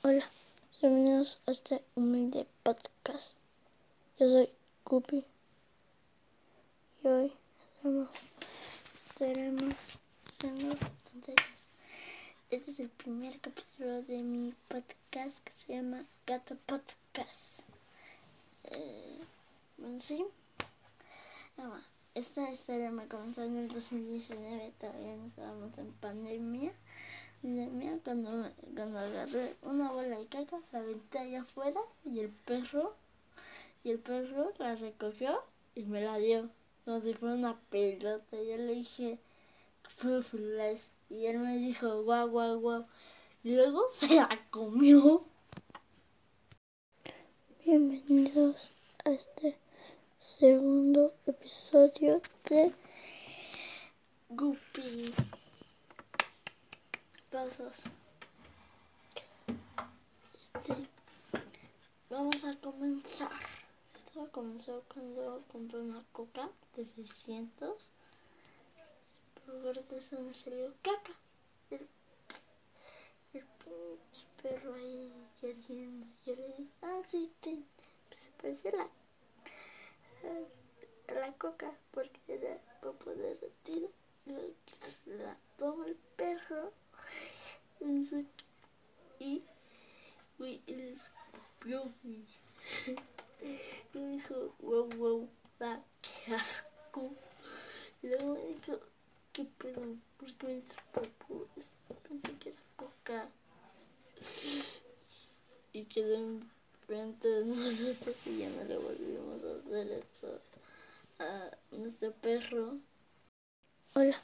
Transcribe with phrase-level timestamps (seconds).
[0.00, 0.30] Hola,
[0.80, 3.32] bienvenidos a este humilde podcast.
[4.16, 4.48] Yo soy
[4.84, 5.24] Guppy
[7.02, 7.32] y hoy
[7.82, 8.08] estaremos,
[9.08, 9.74] estaremos
[10.24, 11.48] haciendo tonterías.
[12.48, 17.62] Este es el primer capítulo de mi podcast que se llama Gato Podcast.
[18.70, 19.18] Eh,
[19.78, 20.24] bueno, sí.
[21.58, 21.80] Ah,
[22.14, 26.72] esta historia me comenzó en el 2019, todavía no estábamos en pandemia
[27.42, 32.94] mía cuando, cuando agarré una bola de caca, la aventé allá afuera y el perro,
[33.84, 35.42] y el perro la recogió
[35.74, 36.50] y me la dio,
[36.84, 38.36] como si fuera una pelota.
[38.36, 39.18] Yo le dije,
[39.88, 42.86] Firulais, y él me dijo, guau, guau, guau.
[43.44, 45.24] Y luego se la comió.
[47.64, 48.70] Bienvenidos
[49.04, 49.56] a este
[50.18, 52.72] segundo episodio de
[54.30, 55.12] Guppy
[57.46, 57.70] Este,
[62.10, 63.30] vamos a comenzar.
[64.12, 67.88] Todo comenzó cuando compré una coca de 600.
[69.46, 71.12] Por eso me salió caca.
[71.70, 71.86] El,
[73.34, 73.44] el
[74.42, 76.08] perro ahí queriendo.
[76.26, 77.62] Yo le dije, ah, sí, te,
[78.16, 78.88] se parece la,
[81.14, 83.90] la coca porque era poco derretido.
[84.26, 84.54] La toma el
[85.14, 85.37] perro
[89.18, 89.42] y
[90.38, 91.92] güey, él escupió
[93.94, 95.28] y me dijo, wow, wow,
[95.58, 97.10] da, qué asco.
[98.02, 98.80] Y luego dijo,
[99.32, 99.82] qué pedo,
[100.18, 101.48] ¿por qué me popos?
[102.08, 103.28] Pensé que era coca.
[105.72, 110.40] Y quedé enfrente de nosotros y ya no le volvimos a hacer esto
[111.18, 112.78] a nuestro perro.
[113.94, 114.22] Hola,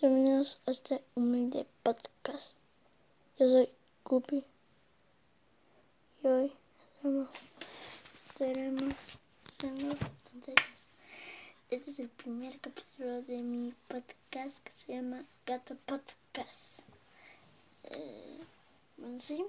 [0.00, 2.65] bienvenidos a este humilde podcast.
[3.38, 3.68] Yo soy
[4.02, 4.42] Guppy
[6.22, 6.52] y hoy
[6.94, 7.28] estaremos,
[8.30, 8.94] estaremos
[9.44, 10.68] haciendo tonterías.
[11.68, 16.80] Este es el primer capítulo de mi podcast que se llama Gato Podcast.
[17.84, 18.38] Eh,
[18.96, 19.44] bueno, sí.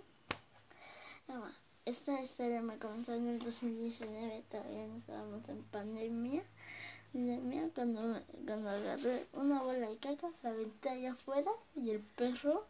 [1.30, 1.50] Ah,
[1.86, 6.44] esta historia me comenzó en el 2019, todavía no estábamos en pandemia.
[7.14, 12.66] pandemia cuando, cuando agarré una bola de caca, la aventé allá afuera y el perro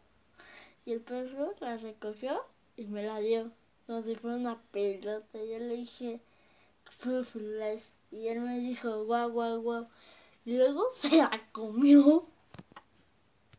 [0.88, 2.42] y el perro la recogió
[2.74, 3.52] y me la dio,
[3.86, 5.38] como si fuera una pelota.
[5.44, 6.22] Yo le dije,
[6.88, 9.88] Firulais, y él me dijo, guau, guau, guau.
[10.46, 12.26] Y luego se la comió.